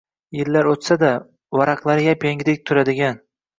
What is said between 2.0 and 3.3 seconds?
yap-yangidek turadigan